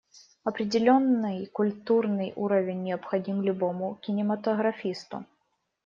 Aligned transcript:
Определенный 0.43 1.45
культурный 1.45 2.33
уровень 2.35 2.81
необходим 2.81 3.43
любому 3.43 3.99
кинематографисту. 4.01 5.25